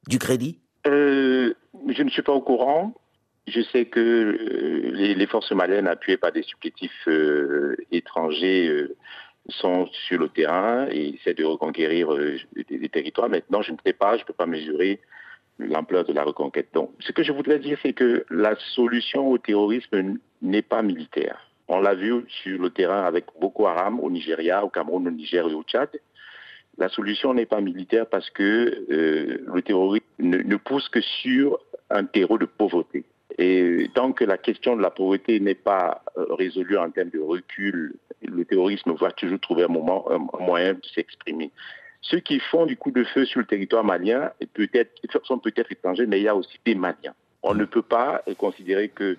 [0.07, 0.59] du crédit?
[0.85, 2.93] Je ne suis pas au courant.
[3.47, 8.95] Je sais que euh, les, forces maliennes appuyées par des supplétifs euh, étrangers euh,
[9.47, 12.09] sont sur le terrain et essaient de reconquérir
[12.55, 13.29] des, territoires.
[13.29, 14.99] Maintenant, je ne sais pas, je ne peux pas mesurer
[15.59, 16.69] l'ampleur de la reconquête.
[16.73, 21.39] Donc, ce que je voudrais dire, c'est que la solution au terrorisme n'est pas militaire.
[21.67, 25.47] On l'a vu sur le terrain avec Boko Haram au Nigeria, au Cameroun, au Niger
[25.47, 25.89] et au Tchad.
[26.77, 32.37] La solution n'est pas militaire parce que le terrorisme ne pousse que sur un terreau
[32.37, 33.03] de pauvreté.
[33.37, 37.19] Et tant que la question de la pauvreté n'est pas euh, résolue en termes de
[37.19, 41.51] recul, le terrorisme va toujours trouver un, moment, un moyen de s'exprimer.
[42.09, 44.67] Ceux qui font du coup de feu sur le territoire malien peut
[45.23, 47.13] sont peut-être étrangers, mais il y a aussi des Maliens.
[47.43, 49.17] On ne peut pas considérer que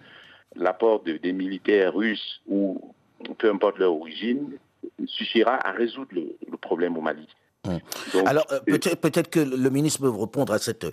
[0.56, 2.94] l'apport des militaires russes ou
[3.38, 4.58] peu importe leur origine
[5.06, 7.26] suffira à résoudre le, problème au Mali.
[7.66, 7.78] Hum.
[8.26, 10.86] Alors euh, peut-être que le ministre peut répondre à cette,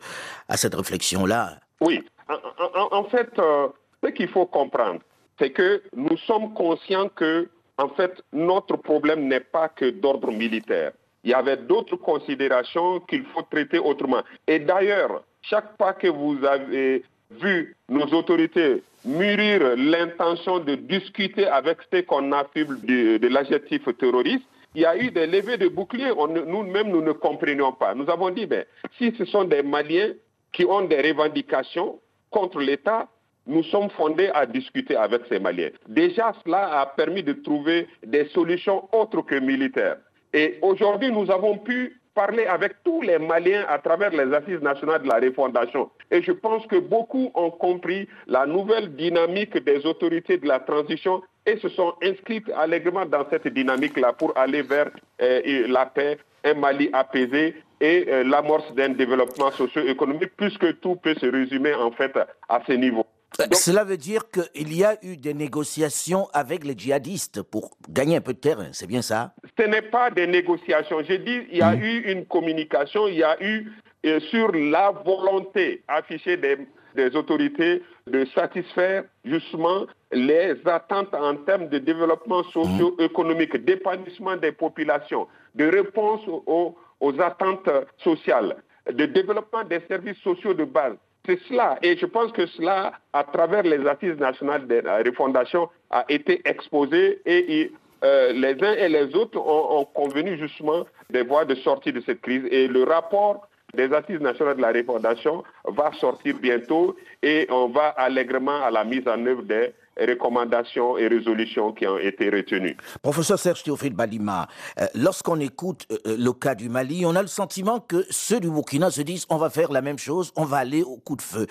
[0.47, 1.59] à cette réflexion-là.
[1.81, 3.67] Oui, en, fait, euh,
[4.03, 5.01] ce qu'il faut comprendre,
[5.39, 10.93] c'est que nous sommes conscients que, en fait, notre problème n'est pas que d'ordre militaire.
[11.25, 14.21] Il y avait d'autres considérations qu'il faut traiter autrement.
[14.47, 21.79] Et d'ailleurs, chaque fois que vous avez vu nos autorités mûrir l'intention de discuter avec
[21.91, 26.11] ceux qu'on affuble de, de l'adjectif terroriste, il y a eu des levées de boucliers.
[26.47, 27.95] Nous-mêmes, nous ne comprenions pas.
[27.95, 28.65] Nous avons dit, ben,
[28.97, 30.13] si ce sont des Maliens
[30.51, 33.07] qui ont des revendications contre l'État,
[33.47, 35.69] nous sommes fondés à discuter avec ces Maliens.
[35.87, 39.97] Déjà, cela a permis de trouver des solutions autres que militaires.
[40.35, 45.03] Et aujourd'hui, nous avons pu parler avec tous les Maliens à travers les assises nationales
[45.03, 45.89] de la refondation.
[46.11, 51.23] Et je pense que beaucoup ont compris la nouvelle dynamique des autorités de la transition
[51.45, 54.89] et se sont inscrits allègrement dans cette dynamique-là pour aller vers
[55.21, 61.15] euh, la paix, un Mali apaisé et euh, l'amorce d'un développement socio-économique, puisque tout peut
[61.15, 62.17] se résumer en fait
[62.49, 63.05] à ce niveau.
[63.51, 68.21] Cela veut dire qu'il y a eu des négociations avec les djihadistes pour gagner un
[68.21, 69.33] peu de terrain, c'est bien ça?
[69.57, 70.97] Ce n'est pas des négociations.
[71.07, 71.83] J'ai dit il y a hmm.
[71.83, 73.71] eu une communication, il y a eu
[74.05, 76.57] euh, sur la volonté affichée des,
[76.95, 85.27] des, autorités de satisfaire justement les attentes en termes de développement socio-économique, d'épanouissement des populations,
[85.55, 87.69] de réponse aux, aux attentes
[88.03, 88.57] sociales,
[88.91, 90.95] de développement des services sociaux de base.
[91.25, 91.77] C'est cela.
[91.81, 96.41] Et je pense que cela, à travers les assises nationales de la refondation, a été
[96.45, 97.71] exposé et
[98.03, 102.01] euh, les uns et les autres ont, ont, convenu justement des voies de sortie de
[102.01, 102.43] cette crise.
[102.51, 107.89] Et le rapport des assises nationales de la refondation va sortir bientôt et on va
[107.89, 112.77] allègrement à la mise en œuvre des recommandations et résolutions qui ont été retenues.
[113.01, 114.47] Professeur Serge Théophile Balima,
[114.79, 118.39] euh, lorsqu'on écoute euh, euh, le cas du Mali, on a le sentiment que ceux
[118.39, 121.15] du Burkina se disent on va faire la même chose, on va aller au coup
[121.15, 121.47] de feu.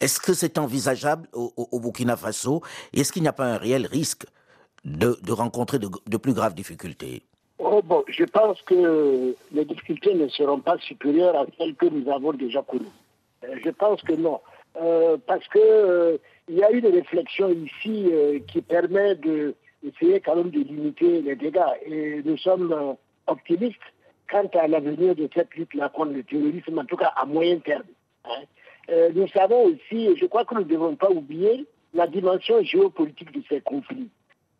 [0.00, 2.62] Est-ce que c'est envisageable au, au, Burkina Faso?
[2.94, 4.24] Est-ce qu'il n'y a pas un réel risque
[4.84, 7.22] de, de rencontrer de, de, plus graves difficultés?
[7.58, 12.10] Oh, bon, Je pense que les difficultés ne seront pas supérieures à celles que nous
[12.10, 12.86] avons déjà connues.
[13.42, 14.40] Je pense que non.
[14.76, 20.36] Euh, parce que euh, il y a une réflexion ici euh, qui permet d'essayer quand
[20.36, 21.60] même de limiter les dégâts.
[21.86, 23.78] Et nous sommes optimistes
[24.30, 27.84] quant à l'avenir de cette lutte-là contre le terrorisme, en tout cas à moyen terme.
[28.24, 29.08] Hein.
[29.14, 33.42] nous savons aussi, je crois que nous ne devons pas oublier la dimension géopolitique de
[33.48, 34.08] ces conflits.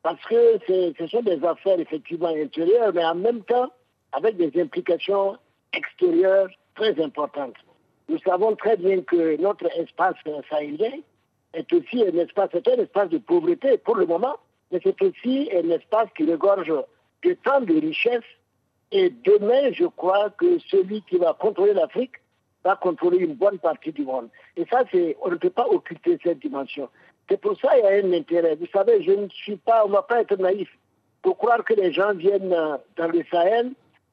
[0.02, 3.70] Parce que ce sont des affaires effectivement intérieures, mais en même temps
[4.12, 5.38] avec des implications
[5.72, 7.54] extérieures très importantes.
[8.08, 10.16] Nous savons très bien que notre espace
[10.50, 10.98] sahélien
[11.54, 14.36] est aussi un espace, un espace de pauvreté pour le moment,
[14.70, 16.72] mais c'est aussi un espace qui regorge
[17.24, 18.20] de tant de richesses.
[18.90, 22.16] Et demain, je crois que celui qui va contrôler l'Afrique
[22.64, 24.28] va contrôler une bonne partie du monde.
[24.56, 24.84] Et ça,
[25.22, 26.88] on ne peut pas occulter cette dimension.
[27.28, 28.56] C'est pour ça qu'il y a un intérêt.
[28.56, 30.68] Vous savez, je ne suis pas, on ne va pas être naïf
[31.22, 33.72] pour croire que les gens viennent dans le Sahel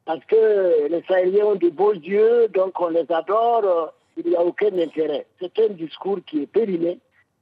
[0.09, 4.41] parce que les Sahéliens ont de beaux yeux, donc on les adore, il n'y a
[4.41, 5.27] aucun intérêt.
[5.39, 6.97] C'est un discours qui est périmé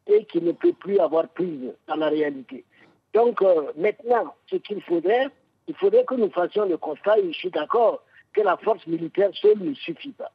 [0.05, 2.65] et qui ne peut plus avoir prise dans la réalité.
[3.13, 5.29] Donc euh, maintenant, ce qu'il faudrait,
[5.69, 8.03] il faudrait que nous fassions le constat, et je suis d'accord,
[8.33, 10.33] que la force militaire seule ne suffit pas.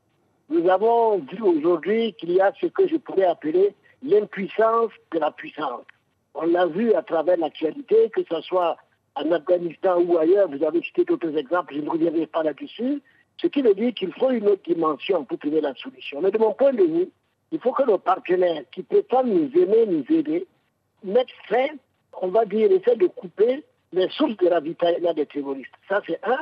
[0.49, 5.33] Nous avons vu aujourd'hui qu'il y a ce que je pourrais appeler l'impuissance de la
[5.33, 5.85] puissance.
[6.35, 8.79] On l'a vu à travers l'actualité, que ce soit
[9.15, 13.03] en Afghanistan ou ailleurs, vous avez cité d'autres exemples, je ne reviendrai pas là-dessus,
[13.41, 16.21] ce qui veut dire qu'il faut une autre dimension pour trouver la solution.
[16.21, 17.09] Mais de mon point de vue,
[17.51, 20.47] il faut que nos partenaires qui prétendent nous aimer, nous aider,
[21.05, 21.67] mettent fin,
[22.21, 25.73] on va dire, essaient de couper les sources de ravitaillement des terroristes.
[25.89, 26.39] Ça, c'est un.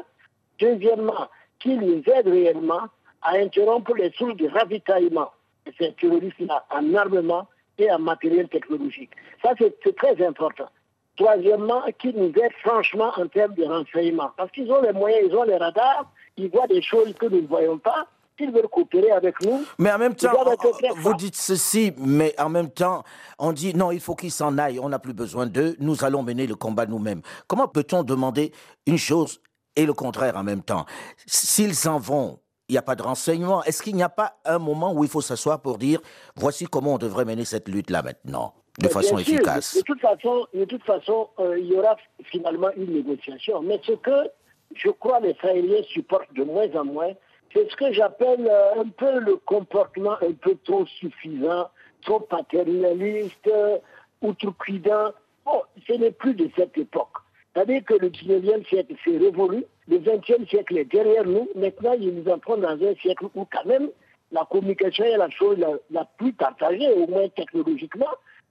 [0.58, 1.28] Deuxièmement,
[1.58, 2.88] qu'ils nous aident réellement
[3.22, 5.30] à interrompre les sources de ravitaillement
[5.66, 9.10] de ces terroristes-là en armement et en matériel technologique.
[9.42, 10.68] Ça, c'est très important.
[11.16, 14.30] Troisièmement, qu'ils nous aident franchement en termes de renseignement.
[14.36, 17.42] Parce qu'ils ont les moyens, ils ont les radars, ils voient des choses que nous
[17.42, 18.06] ne voyons pas.
[18.38, 19.66] S'ils veulent coopérer avec nous.
[19.78, 20.32] Mais en même temps,
[20.96, 23.04] vous dites ceci, mais en même temps,
[23.38, 26.22] on dit non, il faut qu'ils s'en aillent, on n'a plus besoin d'eux, nous allons
[26.22, 27.20] mener le combat nous-mêmes.
[27.46, 28.52] Comment peut-on demander
[28.86, 29.42] une chose
[29.76, 30.86] et le contraire en même temps?
[31.26, 33.64] S'ils s'en vont, il n'y a pas de renseignement.
[33.64, 36.00] Est-ce qu'il n'y a pas un moment où il faut s'asseoir pour dire
[36.36, 39.76] voici comment on devrait mener cette lutte-là maintenant de façon efficace?
[39.76, 43.60] De, toute façon, de toute façon euh, il y aura finalement une négociation.
[43.62, 44.30] Mais ce que
[44.76, 47.12] je crois les Israéliens supportent de moins en moins,
[47.52, 51.68] c'est ce que j'appelle euh, un peu le comportement un peu trop suffisant,
[52.02, 53.78] trop paternaliste, euh,
[54.22, 55.10] outrecuidant.
[55.44, 57.16] Bon, ce n'est plus de cette époque.
[57.52, 61.48] C'est-à-dire que le 19e siècle s'est révolu, le 20e siècle est derrière nous.
[61.56, 63.88] Maintenant, il nous entrons dans un siècle où quand même
[64.30, 65.58] la communication est la chose
[65.90, 68.06] la, plus partagée, au moins technologiquement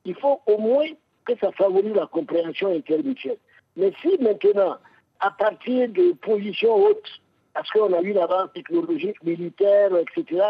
[0.05, 0.88] il faut au moins
[1.25, 3.38] que ça favorise la compréhension intermutuelle.
[3.75, 4.77] Mais si maintenant,
[5.19, 7.21] à partir de positions hautes,
[7.53, 10.43] parce qu'on a eu l'avance technologique, militaire, etc.,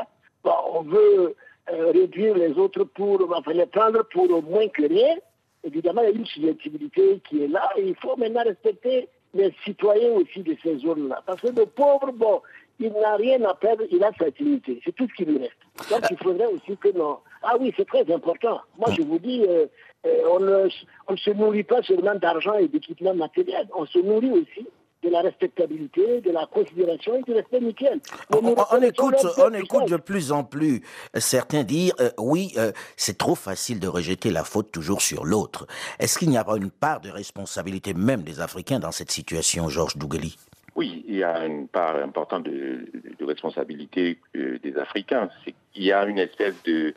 [0.43, 1.35] on veut
[1.71, 5.15] euh, réduire les autres pour, enfin les prendre pour au moins que rien.
[5.63, 9.53] Évidemment, il y a une subjectivité qui est là et il faut maintenant respecter les
[9.63, 11.21] citoyens aussi de ces zones-là.
[11.25, 12.41] Parce que le pauvre, bon,
[12.79, 14.81] il n'a rien à perdre, il a sa dignité.
[14.85, 15.91] C'est tout ce qui lui reste.
[15.91, 17.19] Donc il faudrait aussi que non.
[17.43, 18.61] Ah oui, c'est très important.
[18.77, 19.67] Moi, je vous dis, euh,
[20.05, 20.67] euh, on, ne,
[21.07, 23.67] on, se nourrit pas seulement d'argent et d'équipements matériels.
[23.75, 24.67] On se nourrit aussi
[25.03, 28.01] de la respectabilité, de la considération et du respect mutuel.
[28.33, 30.81] On, on, écoute, on écoute de plus en plus
[31.15, 35.67] certains dire euh, oui, euh, c'est trop facile de rejeter la faute toujours sur l'autre.
[35.99, 39.69] Est-ce qu'il n'y a pas une part de responsabilité même des Africains dans cette situation,
[39.69, 40.35] Georges Dougali
[40.75, 45.29] Oui, il y a une part importante de, de responsabilité euh, des Africains.
[45.75, 46.93] Il y a une espèce de,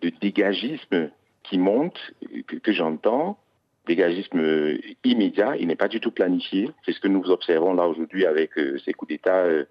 [0.00, 1.10] de dégagisme
[1.42, 1.98] qui monte,
[2.46, 3.38] que, que j'entends,
[3.86, 6.70] dégagisme immédiat, il n'est pas du tout planifié.
[6.84, 9.64] C'est ce que nous observons là aujourd'hui avec euh, ces coups d'État, euh,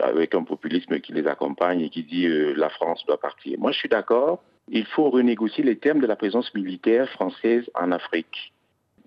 [0.00, 3.58] avec un populisme qui les accompagne et qui dit euh, la France doit partir.
[3.58, 4.42] Moi, je suis d'accord.
[4.68, 8.52] Il faut renégocier les termes de la présence militaire française en Afrique.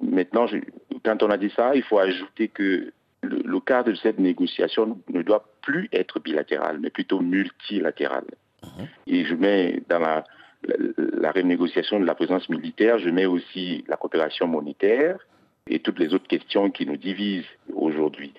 [0.02, 0.58] Maintenant, je,
[1.04, 2.92] quand on a dit ça, il faut ajouter que
[3.24, 8.26] le, le, cadre de cette négociation ne doit plus être bilatéral, mais plutôt multilatéral.
[8.62, 8.84] Mmh.
[9.08, 10.24] Et je mets dans la
[10.64, 15.20] la renégociation de la présence militaire, je mets aussi la coopération monétaire
[15.70, 18.34] et toutes les autres questions qui nous divisent aujourd'hui.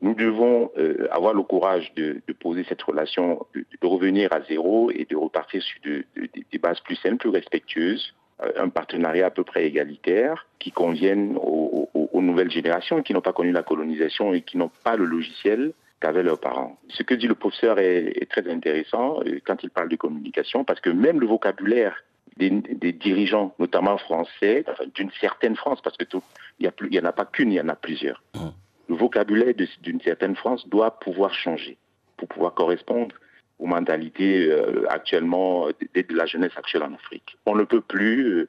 [0.00, 5.06] Nous devons euh, avoir le courage de, poser cette relation, de, revenir à zéro et
[5.10, 6.04] de repartir sur de,
[6.52, 11.36] des bases plus saines, plus respectueuses, euh, un partenariat à peu près égalitaire qui convienne
[11.36, 15.72] aux nouvelles générations qui n'ont pas connu la colonisation et qui n'ont pas le logiciel
[16.00, 16.78] qu'avaient leurs parents.
[16.88, 20.80] Ce que dit le professeur est, est, très intéressant quand il parle de communication, parce
[20.80, 21.96] que même le vocabulaire
[22.36, 26.22] des, des dirigeants, notamment français, enfin, d'une certaine France, parce que tout,
[26.60, 28.22] il n'y en a pas qu'une, il y en a plusieurs.
[28.34, 28.48] Mmh.
[28.88, 31.76] Le vocabulaire d'une certaine France doit pouvoir changer
[32.16, 33.14] pour pouvoir correspondre
[33.58, 37.36] aux mentalités euh, actuellement de, de, la jeunesse actuelle en Afrique.
[37.44, 38.48] On ne peut plus euh,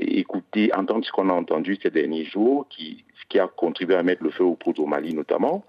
[0.00, 4.22] écouter, entendre ce qu'on a entendu ces derniers jours, qui, qui a contribué à mettre
[4.22, 5.64] le feu au poudre au Mali notamment.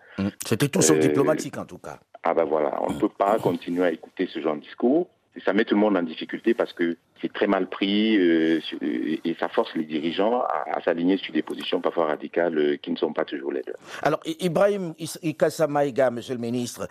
[0.45, 1.99] C'était tout sauf euh, diplomatique en tout cas.
[2.23, 5.07] Ah ben voilà, on ne peut pas continuer à écouter ce genre de discours.
[5.35, 8.59] Et ça met tout le monde en difficulté parce que c'est très mal pris euh,
[8.81, 12.89] et ça force les dirigeants à, à s'aligner sur des positions parfois radicales euh, qui
[12.89, 13.77] ne sont pas toujours les leurs.
[14.01, 16.87] Alors, Ibrahim Issa Maïga, monsieur le ministre,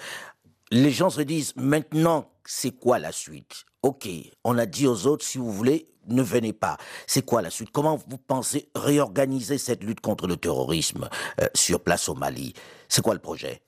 [0.70, 3.64] les gens se disent maintenant, c'est quoi la suite?
[3.82, 4.08] Ok,
[4.44, 6.76] on a dit aux autres, si vous voulez, ne venez pas.
[7.06, 7.70] C'est quoi la suite?
[7.72, 11.08] Comment vous pensez réorganiser cette lutte contre le terrorisme
[11.40, 12.52] euh, sur place au Mali?
[12.88, 13.60] C'est quoi le projet?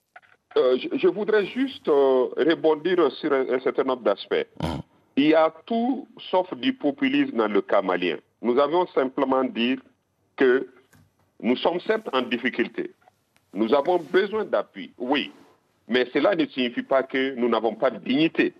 [0.56, 4.46] Euh, je, je, voudrais juste euh, rebondir sur un, un certain nombre d'aspects.
[4.60, 4.66] Mmh.
[5.16, 8.18] Il y a tout sauf du populisme dans le cas malien.
[8.40, 9.76] Nous avons simplement dit
[10.36, 10.68] que
[11.40, 12.92] nous sommes certes en difficulté.
[13.52, 15.32] Nous avons besoin d'appui, oui,
[15.88, 18.54] mais cela ne signifie pas que nous n'avons pas de dignité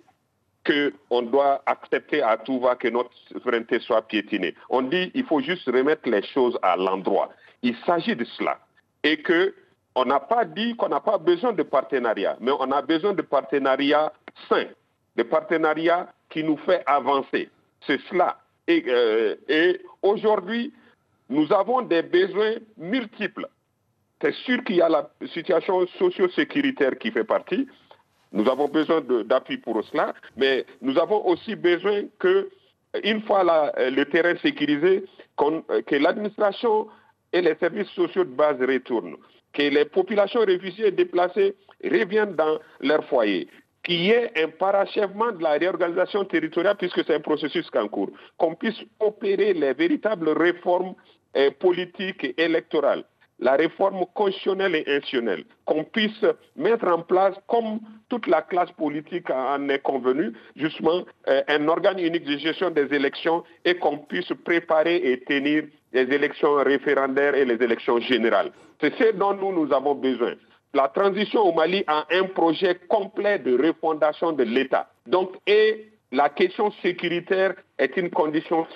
[0.67, 4.55] qu'on doit accepter à tout va que notre souveraineté soit piétinée.
[4.69, 7.31] On dit qu'il faut juste remettre les choses à l'endroit.
[7.63, 8.59] Il s'agit de cela.
[9.03, 9.55] Et que
[9.95, 13.23] on n'a pas dit qu'on n'a pas besoin de partenariat, mais on a besoin de
[13.23, 14.13] partenariats
[14.49, 14.69] sains,
[15.17, 17.49] de partenariats qui nous fait avancer.
[17.87, 18.39] C'est cela.
[18.69, 20.73] Et, euh, et aujourd'hui,
[21.29, 23.49] nous avons des besoins multiples.
[24.21, 27.69] C'est sûr qu'il y a la situation socio-sécuritaire qui fait partie,
[28.33, 32.49] nous avons besoin d'appui pour cela, mais nous avons aussi besoin que,
[33.03, 35.05] une fois la, le terrain sécurisé,
[35.37, 36.89] que l'administration
[37.33, 39.17] et les services sociaux de base retournent,
[39.53, 43.49] que les populations réfugiées et déplacées reviennent dans leur foyer,
[43.83, 48.11] qu'il y ait un parachèvement de la réorganisation territoriale, puisque c'est un processus en cours,
[48.37, 50.95] qu'on puisse opérer les véritables réformes
[51.35, 53.05] eh, politiques et électorales
[53.41, 56.25] la réforme constitutionnelle et institutionnelle, qu'on puisse
[56.57, 61.99] mettre en place, comme toute la classe politique en est convenue, justement euh, un organe
[61.99, 67.45] unique de gestion des élections et qu'on puisse préparer et tenir les élections référendaires et
[67.45, 68.51] les élections générales.
[68.81, 70.35] C'est ce dont nous, nous avons besoin.
[70.75, 74.91] La transition au Mali a un projet complet de refondation de l'État.
[75.07, 78.67] Donc, et la question sécuritaire est une condition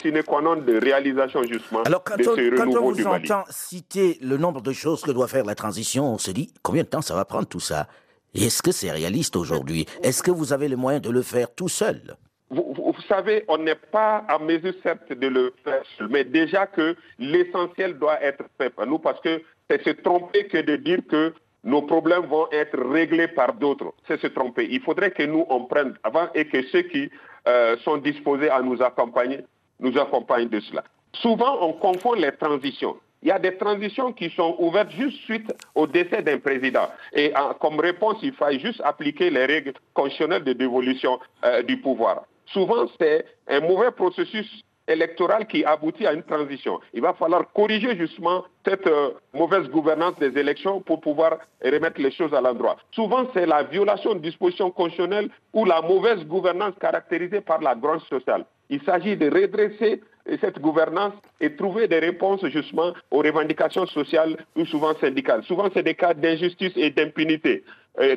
[0.00, 2.96] sine qua non de réalisation justement Alors, quand de on, ce quand renouveau on vous
[2.96, 3.24] du Mali.
[3.32, 6.82] entend citer le nombre de choses que doit faire la transition, on se dit combien
[6.82, 7.88] de temps ça va prendre tout ça?
[8.34, 9.86] Est-ce que c'est réaliste aujourd'hui?
[10.02, 12.16] Est-ce que vous avez les moyens de le faire tout seul?
[12.50, 16.24] Vous, vous, vous, savez, on n'est pas à mesure certes de le faire seul, mais
[16.24, 20.76] déjà que l'essentiel doit être fait par nous parce que c'est se tromper que de
[20.76, 21.32] dire que
[21.64, 23.94] nos problèmes vont être réglés par d'autres.
[24.08, 24.66] C'est se tromper.
[24.70, 27.10] Il faudrait que nous, on prenne avant et que ceux qui
[27.46, 29.40] euh, sont disposés à nous accompagner,
[29.78, 30.84] nous accompagnent de cela.
[31.14, 32.96] Souvent, on confond les transitions.
[33.22, 36.88] il y a des transitions qui sont ouvertes juste suite au décès d'un président.
[37.12, 42.24] Et comme réponse, il faut juste appliquer les règles constitutionnelles de dévolution euh, du pouvoir.
[42.46, 46.80] Souvent, c'est un mauvais processus électoral qui aboutit à une transition.
[46.92, 52.10] Il va falloir corriger justement cette euh, mauvaise gouvernance des élections pour pouvoir remettre les
[52.10, 52.76] choses à l'endroit.
[52.92, 58.02] Souvent, c'est la violation de dispositions constitutionnelles ou la mauvaise gouvernance caractérisée par la grange
[58.08, 58.44] sociale.
[58.70, 60.00] Il s'agit de redresser
[60.40, 65.42] cette gouvernance et trouver des réponses justement aux revendications sociales ou souvent syndicales.
[65.44, 67.64] Souvent, c'est des cas d'injustice et d'impunité.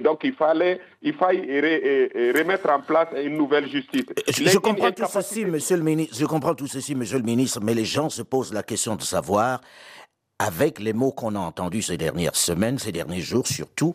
[0.02, 1.42] Donc, il fallait, il faille
[2.36, 4.06] remettre en place une nouvelle justice.
[4.28, 6.16] Je, comprends tout ceci, monsieur le ministre.
[6.18, 9.02] Je comprends tout ceci, monsieur le ministre, mais les gens se posent la question de
[9.02, 9.60] savoir
[10.40, 13.94] avec les mots qu'on a entendus ces dernières semaines, ces derniers jours surtout,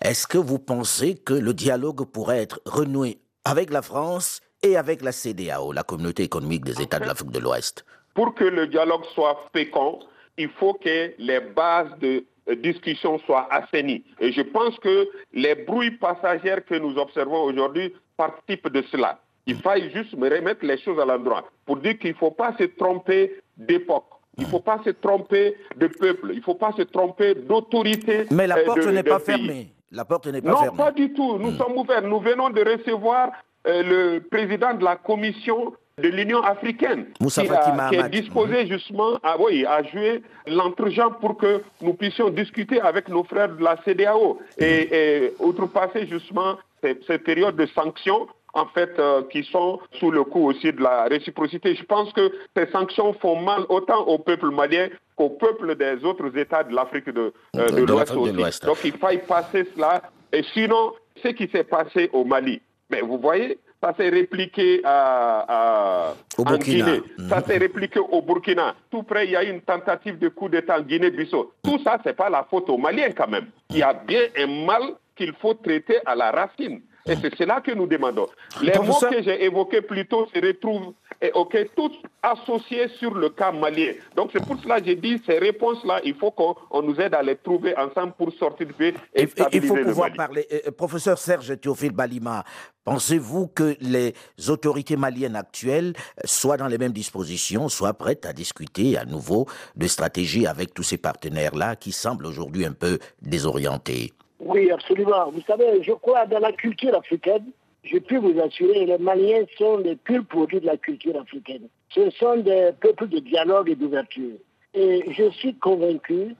[0.00, 5.02] est-ce que vous pensez que le dialogue pourrait être renoué avec la France et avec
[5.02, 7.84] la CDAO, la communauté économique des États de l'Afrique de l'Ouest?
[8.14, 10.00] Pour que le dialogue soit fécond,
[10.38, 12.24] il faut que les bases de
[12.62, 14.04] discussion soient assainies.
[14.20, 19.20] Et je pense que les bruits passagères que nous observons aujourd'hui participent de cela.
[19.46, 22.54] Il faille juste me remettre les choses à l'endroit pour dire qu'il ne faut pas
[22.58, 24.06] se tromper d'époque.
[24.38, 26.30] Il ne faut pas se tromper de peuple.
[26.32, 28.26] Il ne faut pas se tromper d'autorité.
[28.30, 29.72] Mais la porte n'est pas fermée.
[29.90, 30.78] La porte n'est pas non, fermée.
[30.78, 31.38] Non, pas du tout.
[31.38, 31.56] Nous hmm.
[31.58, 32.02] sommes ouverts.
[32.02, 33.32] Nous venons de recevoir
[33.66, 39.38] euh, le président de la commission de l'Union africaine qui, qui, est disposé justement à,
[39.38, 44.40] oui, à jouer l'entregent pour que nous puissions discuter avec nos frères de la CDAO
[44.58, 50.24] et, et outrepasser justement cette, période de sanctions en fait, euh, qui sont sous le
[50.24, 51.74] coup aussi de la réciprocité.
[51.74, 56.36] Je pense que ces sanctions font mal autant au peuple malien qu'au peuple des autres
[56.36, 58.60] États de l'Afrique de, euh, de l'Ouest aussi.
[58.66, 60.02] Donc il faille passer cela.
[60.32, 66.14] Et sinon, ce qui s'est passé au Mali, mais vous voyez, ça s'est répliqué à,
[66.38, 68.76] en Guinée, ça s'est répliqué au Burkina.
[68.90, 71.52] Tout près, il y a une tentative de coup d'État en Guinée-Bissau.
[71.62, 73.46] Tout ça, ce n'est pas la faute aux Maliens quand même.
[73.70, 74.82] Il y a bien un mal
[75.16, 76.80] qu'il faut traiter à la racine.
[77.06, 78.28] Et c'est cela que nous demandons.
[78.62, 83.30] Les mots que j'ai évoqués plus tôt se retrouvent, et, ok, tous associés sur le
[83.30, 83.92] cas malien.
[84.16, 87.22] Donc c'est pour cela que j'ai dit, ces réponses-là, il faut qu'on nous aide à
[87.22, 90.46] les trouver ensemble pour sortir de paix et, Il faut pouvoir parler.
[90.52, 92.44] Euh, professeur Serge Théophile Balima,
[92.84, 94.14] pensez-vous que les
[94.48, 95.92] autorités maliennes actuelles
[96.24, 99.46] soient dans les mêmes dispositions, soient prêtes à discuter à nouveau
[99.76, 104.12] de stratégie avec tous ces partenaires-là qui semblent aujourd'hui un peu désorientés?
[104.40, 105.30] Oui, absolument.
[105.30, 107.44] Vous savez, je crois dans la culture africaine,
[107.84, 111.68] je peux vous assurer, les Maliens sont les purs produits de la culture africaine.
[111.90, 114.36] Ce sont des peuples de dialogue et d'ouverture.
[114.72, 116.36] Et je suis convaincu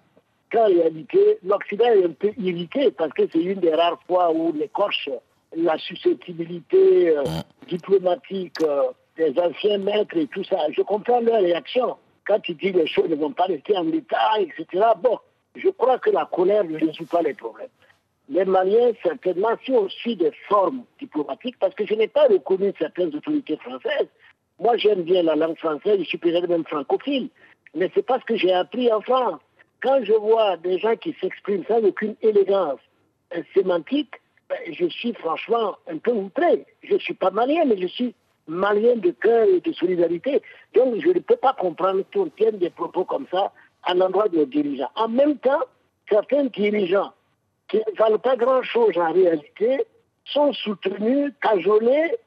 [0.52, 4.52] qu'en réalité, l'Occident est un peu irrité parce que c'est une des rares fois où
[4.52, 5.10] l'écorche,
[5.56, 7.24] la susceptibilité euh,
[7.68, 8.84] diplomatique euh,
[9.16, 10.58] des anciens maîtres et tout ça.
[10.70, 14.38] Je comprends leur réaction quand ils disent les choses ne vont pas rester en l'état,
[14.38, 14.84] etc.
[15.02, 15.18] Bon,
[15.56, 17.68] je crois que la colère ne résout pas les problèmes
[18.28, 22.72] les Maliens, certainement, si on suit des formes diplomatiques, parce que je n'ai pas reconnu
[22.78, 24.08] certaines autorités françaises.
[24.58, 27.28] Moi, j'aime bien la langue française, je suis peut-être même francophile,
[27.74, 29.40] mais c'est parce que j'ai appris en France.
[29.82, 32.78] Quand je vois des gens qui s'expriment sans aucune élégance
[33.54, 34.14] sémantique,
[34.48, 36.64] ben, je suis franchement un peu outré.
[36.82, 38.14] Je ne suis pas malien, mais je suis
[38.46, 40.42] malien de cœur et de solidarité.
[40.74, 43.52] Donc, je ne peux pas comprendre qu'on tienne des propos comme ça
[43.84, 44.90] à l'endroit de nos dirigeants.
[44.94, 45.62] En même temps,
[46.08, 47.12] certains dirigeants
[47.72, 49.86] qui ne valent pas grand-chose en réalité,
[50.26, 52.18] sont soutenus, cajolés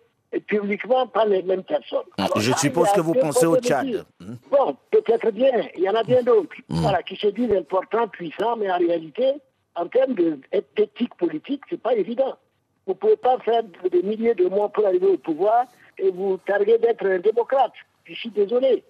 [0.47, 2.09] publiquement par les mêmes personnes.
[2.17, 4.05] Ah, je suppose que vous pensez au Tchad.
[4.19, 4.33] Hmm.
[4.49, 6.81] Bon, peut-être bien, il y en a bien d'autres hmm.
[6.81, 9.33] voilà, qui se disent importants, puissants, mais en réalité,
[9.75, 10.15] en termes
[10.75, 12.35] d'éthique politique, ce n'est pas évident.
[12.87, 15.65] Vous ne pouvez pas faire des milliers de mois pour arriver au pouvoir
[15.99, 17.73] et vous targuer d'être un démocrate.
[18.07, 18.83] Je suis désolé.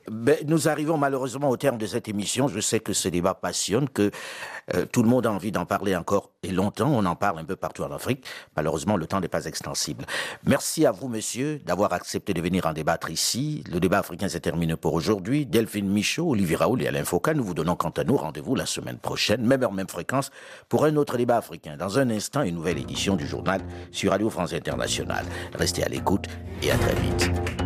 [0.46, 2.50] Nous arrivons malheureusement au terme de cette émission.
[2.50, 4.12] Je sais que ce débat passionne, que
[4.74, 6.90] euh, tout le monde a envie d'en parler encore et longtemps.
[6.92, 8.26] On en parle un peu partout en Afrique.
[8.58, 10.06] Malheureusement, le temps n'est pas extensible.
[10.46, 13.64] Merci à vous, monsieur, d'avoir accepté de venir en débattre ici.
[13.72, 15.46] Le débat africain s'est terminé pour aujourd'hui.
[15.46, 18.66] Delphine Michaud, Olivier Raoul et Alain Foucault, nous vous donnons quant à nous rendez-vous la
[18.66, 20.30] semaine prochaine, même heure, même fréquence,
[20.68, 21.78] pour un autre débat africain.
[21.78, 23.62] Dans un instant, une nouvelle édition du journal
[23.92, 25.26] sur Radio France Internationale.
[25.54, 26.28] Restez à l'écoute
[26.62, 27.65] et à très vite.